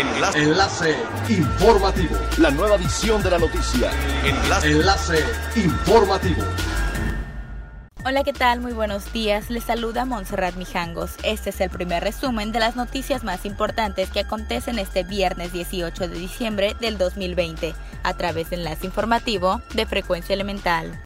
Enlace. 0.00 0.38
Enlace 0.38 0.96
informativo. 1.28 2.16
La 2.38 2.50
nueva 2.50 2.76
edición 2.76 3.22
de 3.22 3.30
la 3.30 3.38
noticia. 3.38 3.90
Enlace. 4.24 4.70
Enlace 4.70 5.24
informativo. 5.56 6.42
Hola, 8.02 8.24
¿qué 8.24 8.32
tal? 8.32 8.60
Muy 8.60 8.72
buenos 8.72 9.12
días. 9.12 9.50
Les 9.50 9.64
saluda 9.64 10.06
Montserrat 10.06 10.56
Mijangos. 10.56 11.16
Este 11.22 11.50
es 11.50 11.60
el 11.60 11.68
primer 11.68 12.02
resumen 12.02 12.50
de 12.50 12.60
las 12.60 12.76
noticias 12.76 13.24
más 13.24 13.44
importantes 13.44 14.08
que 14.08 14.20
acontecen 14.20 14.78
este 14.78 15.04
viernes 15.04 15.52
18 15.52 16.08
de 16.08 16.14
diciembre 16.18 16.74
del 16.80 16.96
2020 16.96 17.74
a 18.02 18.14
través 18.14 18.48
de 18.48 18.56
Enlace 18.56 18.86
Informativo 18.86 19.60
de 19.74 19.84
Frecuencia 19.84 20.32
Elemental. 20.32 20.98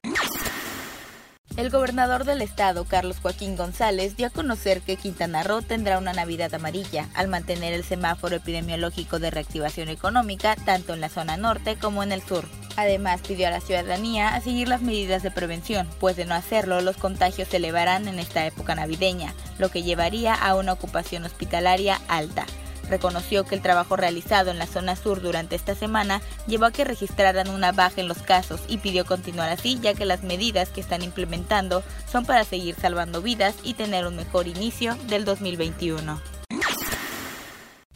El 1.56 1.70
gobernador 1.70 2.24
del 2.24 2.42
estado, 2.42 2.84
Carlos 2.84 3.18
Joaquín 3.22 3.56
González, 3.56 4.16
dio 4.16 4.26
a 4.26 4.30
conocer 4.30 4.80
que 4.80 4.96
Quintana 4.96 5.44
Roo 5.44 5.62
tendrá 5.62 5.98
una 5.98 6.12
Navidad 6.12 6.52
amarilla 6.52 7.08
al 7.14 7.28
mantener 7.28 7.72
el 7.72 7.84
semáforo 7.84 8.34
epidemiológico 8.34 9.20
de 9.20 9.30
reactivación 9.30 9.88
económica 9.88 10.56
tanto 10.64 10.94
en 10.94 11.00
la 11.00 11.08
zona 11.08 11.36
norte 11.36 11.76
como 11.76 12.02
en 12.02 12.10
el 12.10 12.22
sur. 12.22 12.44
Además, 12.76 13.20
pidió 13.20 13.46
a 13.46 13.52
la 13.52 13.60
ciudadanía 13.60 14.34
a 14.34 14.40
seguir 14.40 14.66
las 14.66 14.82
medidas 14.82 15.22
de 15.22 15.30
prevención, 15.30 15.88
pues 16.00 16.16
de 16.16 16.24
no 16.24 16.34
hacerlo, 16.34 16.80
los 16.80 16.96
contagios 16.96 17.46
se 17.46 17.58
elevarán 17.58 18.08
en 18.08 18.18
esta 18.18 18.44
época 18.44 18.74
navideña, 18.74 19.32
lo 19.58 19.70
que 19.70 19.84
llevaría 19.84 20.34
a 20.34 20.56
una 20.56 20.72
ocupación 20.72 21.24
hospitalaria 21.24 22.00
alta. 22.08 22.46
Reconoció 22.94 23.42
que 23.42 23.56
el 23.56 23.60
trabajo 23.60 23.96
realizado 23.96 24.52
en 24.52 24.58
la 24.60 24.68
zona 24.68 24.94
sur 24.94 25.20
durante 25.20 25.56
esta 25.56 25.74
semana 25.74 26.22
llevó 26.46 26.66
a 26.66 26.70
que 26.70 26.84
registraran 26.84 27.48
una 27.48 27.72
baja 27.72 28.00
en 28.00 28.06
los 28.06 28.18
casos 28.18 28.60
y 28.68 28.78
pidió 28.78 29.04
continuar 29.04 29.48
así 29.48 29.80
ya 29.82 29.94
que 29.94 30.04
las 30.04 30.22
medidas 30.22 30.68
que 30.68 30.80
están 30.80 31.02
implementando 31.02 31.82
son 32.08 32.24
para 32.24 32.44
seguir 32.44 32.76
salvando 32.80 33.20
vidas 33.20 33.56
y 33.64 33.74
tener 33.74 34.06
un 34.06 34.14
mejor 34.14 34.46
inicio 34.46 34.96
del 35.08 35.24
2021. 35.24 36.33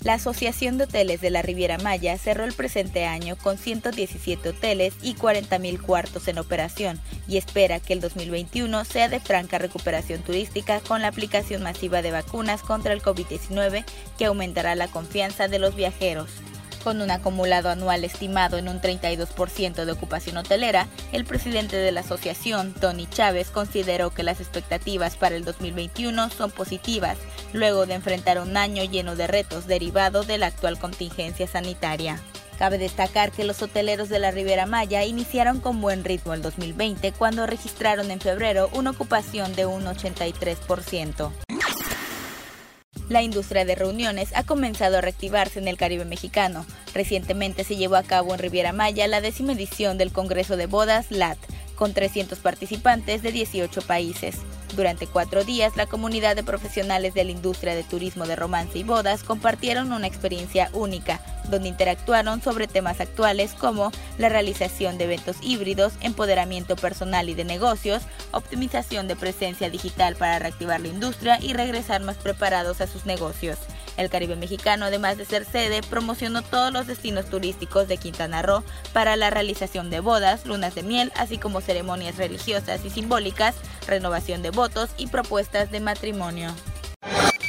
La 0.08 0.14
Asociación 0.14 0.78
de 0.78 0.84
Hoteles 0.84 1.20
de 1.20 1.28
la 1.28 1.42
Riviera 1.42 1.76
Maya 1.76 2.16
cerró 2.16 2.44
el 2.44 2.54
presente 2.54 3.04
año 3.04 3.36
con 3.36 3.58
117 3.58 4.48
hoteles 4.48 4.94
y 5.02 5.14
40.000 5.14 5.82
cuartos 5.82 6.28
en 6.28 6.38
operación 6.38 6.98
y 7.28 7.36
espera 7.36 7.78
que 7.78 7.92
el 7.92 8.00
2021 8.00 8.86
sea 8.86 9.10
de 9.10 9.20
franca 9.20 9.58
recuperación 9.58 10.22
turística 10.22 10.80
con 10.80 11.02
la 11.02 11.08
aplicación 11.08 11.62
masiva 11.62 12.00
de 12.00 12.10
vacunas 12.10 12.62
contra 12.62 12.94
el 12.94 13.02
COVID-19 13.02 13.84
que 14.16 14.24
aumentará 14.24 14.74
la 14.76 14.88
confianza 14.88 15.46
de 15.46 15.58
los 15.58 15.74
viajeros. 15.74 16.30
Con 16.84 17.00
un 17.02 17.10
acumulado 17.10 17.68
anual 17.68 18.04
estimado 18.04 18.56
en 18.56 18.68
un 18.68 18.80
32% 18.80 19.84
de 19.84 19.92
ocupación 19.92 20.36
hotelera, 20.36 20.86
el 21.12 21.24
presidente 21.24 21.76
de 21.76 21.92
la 21.92 22.00
asociación, 22.00 22.72
Tony 22.72 23.06
Chávez, 23.06 23.50
consideró 23.50 24.10
que 24.10 24.22
las 24.22 24.40
expectativas 24.40 25.16
para 25.16 25.36
el 25.36 25.44
2021 25.44 26.30
son 26.30 26.50
positivas, 26.50 27.18
luego 27.52 27.86
de 27.86 27.94
enfrentar 27.94 28.38
un 28.40 28.56
año 28.56 28.84
lleno 28.84 29.16
de 29.16 29.26
retos 29.26 29.66
derivados 29.66 30.26
de 30.26 30.38
la 30.38 30.46
actual 30.46 30.78
contingencia 30.78 31.46
sanitaria. 31.46 32.20
Cabe 32.58 32.78
destacar 32.78 33.30
que 33.30 33.44
los 33.44 33.62
hoteleros 33.62 34.08
de 34.08 34.18
la 34.18 34.32
Riviera 34.32 34.66
Maya 34.66 35.04
iniciaron 35.04 35.60
con 35.60 35.80
buen 35.80 36.04
ritmo 36.04 36.34
el 36.34 36.42
2020 36.42 37.12
cuando 37.12 37.46
registraron 37.46 38.10
en 38.10 38.20
febrero 38.20 38.68
una 38.72 38.90
ocupación 38.90 39.54
de 39.54 39.66
un 39.66 39.84
83%. 39.84 41.47
La 43.08 43.22
industria 43.22 43.64
de 43.64 43.74
reuniones 43.74 44.30
ha 44.34 44.44
comenzado 44.44 44.98
a 44.98 45.00
reactivarse 45.00 45.58
en 45.58 45.66
el 45.66 45.78
Caribe 45.78 46.04
mexicano. 46.04 46.66
Recientemente 46.94 47.64
se 47.64 47.76
llevó 47.76 47.96
a 47.96 48.02
cabo 48.02 48.34
en 48.34 48.38
Riviera 48.38 48.72
Maya 48.72 49.08
la 49.08 49.22
décima 49.22 49.52
edición 49.52 49.96
del 49.96 50.12
Congreso 50.12 50.58
de 50.58 50.66
Bodas 50.66 51.10
LAT, 51.10 51.38
con 51.74 51.94
300 51.94 52.38
participantes 52.40 53.22
de 53.22 53.32
18 53.32 53.80
países. 53.82 54.36
Durante 54.76 55.06
cuatro 55.06 55.44
días, 55.44 55.76
la 55.76 55.86
comunidad 55.86 56.36
de 56.36 56.44
profesionales 56.44 57.14
de 57.14 57.24
la 57.24 57.30
industria 57.30 57.74
de 57.74 57.84
turismo 57.84 58.26
de 58.26 58.36
romance 58.36 58.78
y 58.78 58.84
bodas 58.84 59.24
compartieron 59.24 59.92
una 59.92 60.06
experiencia 60.06 60.70
única, 60.72 61.20
donde 61.50 61.68
interactuaron 61.68 62.42
sobre 62.42 62.68
temas 62.68 63.00
actuales 63.00 63.54
como 63.54 63.90
la 64.18 64.28
realización 64.28 64.98
de 64.98 65.04
eventos 65.04 65.36
híbridos, 65.42 65.94
empoderamiento 66.00 66.76
personal 66.76 67.28
y 67.28 67.34
de 67.34 67.44
negocios, 67.44 68.02
optimización 68.32 69.08
de 69.08 69.16
presencia 69.16 69.70
digital 69.70 70.16
para 70.16 70.38
reactivar 70.38 70.80
la 70.80 70.88
industria 70.88 71.38
y 71.40 71.54
regresar 71.54 72.02
más 72.02 72.16
preparados 72.16 72.80
a 72.80 72.86
sus 72.86 73.06
negocios. 73.06 73.58
El 73.98 74.10
Caribe 74.10 74.36
mexicano, 74.36 74.86
además 74.86 75.18
de 75.18 75.24
ser 75.24 75.44
sede, 75.44 75.82
promocionó 75.82 76.42
todos 76.42 76.72
los 76.72 76.86
destinos 76.86 77.26
turísticos 77.26 77.88
de 77.88 77.98
Quintana 77.98 78.42
Roo 78.42 78.62
para 78.92 79.16
la 79.16 79.28
realización 79.28 79.90
de 79.90 79.98
bodas, 79.98 80.46
lunas 80.46 80.76
de 80.76 80.84
miel, 80.84 81.12
así 81.16 81.36
como 81.36 81.60
ceremonias 81.60 82.16
religiosas 82.16 82.84
y 82.84 82.90
simbólicas, 82.90 83.56
renovación 83.88 84.40
de 84.40 84.50
votos 84.50 84.90
y 84.98 85.08
propuestas 85.08 85.72
de 85.72 85.80
matrimonio. 85.80 86.54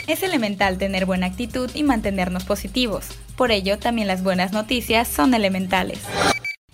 Es 0.08 0.24
elemental 0.24 0.80
tener 0.80 1.06
buena 1.06 1.28
actitud 1.28 1.70
y 1.76 1.84
mantenernos 1.84 2.44
positivos. 2.44 3.06
Por 3.36 3.52
ello, 3.52 3.78
también 3.78 4.08
las 4.08 4.24
buenas 4.24 4.52
noticias 4.52 5.08
son 5.08 5.36
elementales. 5.36 6.00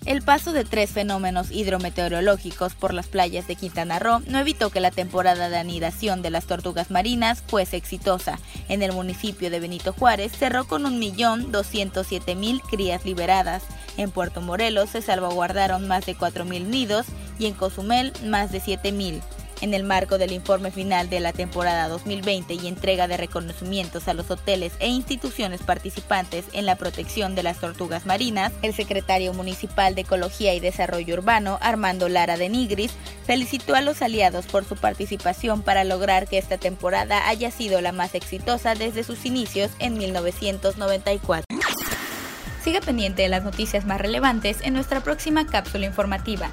El 0.06 0.22
paso 0.22 0.52
de 0.52 0.64
tres 0.64 0.90
fenómenos 0.90 1.50
hidrometeorológicos 1.50 2.74
por 2.76 2.94
las 2.94 3.08
playas 3.08 3.48
de 3.48 3.56
Quintana 3.56 3.98
Roo 3.98 4.22
no 4.28 4.38
evitó 4.38 4.70
que 4.70 4.78
la 4.78 4.92
temporada 4.92 5.48
de 5.48 5.58
anidación 5.58 6.22
de 6.22 6.30
las 6.30 6.46
tortugas 6.46 6.92
marinas 6.92 7.42
fuese 7.44 7.76
exitosa. 7.76 8.38
En 8.68 8.84
el 8.84 8.92
municipio 8.92 9.50
de 9.50 9.58
Benito 9.58 9.92
Juárez 9.92 10.30
cerró 10.30 10.64
con 10.68 10.84
1.207.000 10.84 12.60
crías 12.70 13.04
liberadas. 13.04 13.64
En 13.96 14.12
Puerto 14.12 14.40
Morelos 14.40 14.90
se 14.90 15.02
salvaguardaron 15.02 15.88
más 15.88 16.06
de 16.06 16.16
4.000 16.16 16.66
nidos 16.66 17.06
y 17.40 17.46
en 17.46 17.54
Cozumel 17.54 18.12
más 18.24 18.52
de 18.52 18.60
7.000. 18.60 19.20
En 19.66 19.74
el 19.74 19.82
marco 19.82 20.16
del 20.16 20.30
informe 20.30 20.70
final 20.70 21.10
de 21.10 21.18
la 21.18 21.32
temporada 21.32 21.88
2020 21.88 22.54
y 22.54 22.68
entrega 22.68 23.08
de 23.08 23.16
reconocimientos 23.16 24.06
a 24.06 24.14
los 24.14 24.30
hoteles 24.30 24.72
e 24.78 24.86
instituciones 24.86 25.60
participantes 25.60 26.44
en 26.52 26.66
la 26.66 26.76
protección 26.76 27.34
de 27.34 27.42
las 27.42 27.58
tortugas 27.58 28.06
marinas, 28.06 28.52
el 28.62 28.72
secretario 28.72 29.32
municipal 29.32 29.96
de 29.96 30.02
Ecología 30.02 30.54
y 30.54 30.60
Desarrollo 30.60 31.14
Urbano, 31.14 31.58
Armando 31.60 32.08
Lara 32.08 32.36
de 32.36 32.48
Nigris, 32.48 32.92
felicitó 33.26 33.74
a 33.74 33.80
los 33.80 34.02
aliados 34.02 34.46
por 34.46 34.64
su 34.64 34.76
participación 34.76 35.62
para 35.62 35.82
lograr 35.82 36.28
que 36.28 36.38
esta 36.38 36.58
temporada 36.58 37.26
haya 37.26 37.50
sido 37.50 37.80
la 37.80 37.90
más 37.90 38.14
exitosa 38.14 38.76
desde 38.76 39.02
sus 39.02 39.26
inicios 39.26 39.72
en 39.80 39.98
1994. 39.98 41.44
Siga 42.62 42.80
pendiente 42.80 43.22
de 43.22 43.28
las 43.28 43.42
noticias 43.42 43.84
más 43.84 44.00
relevantes 44.00 44.58
en 44.62 44.74
nuestra 44.74 45.00
próxima 45.00 45.44
cápsula 45.44 45.86
informativa. 45.86 46.52